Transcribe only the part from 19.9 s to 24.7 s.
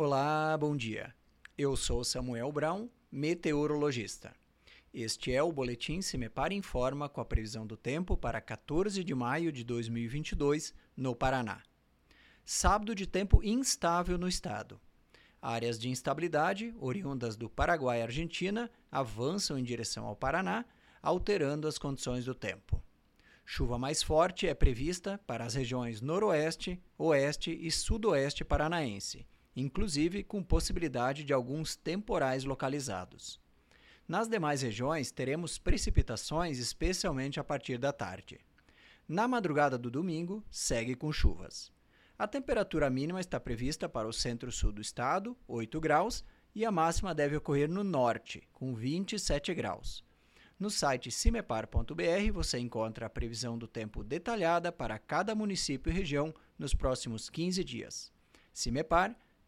ao Paraná, alterando as condições do tempo. Chuva mais forte é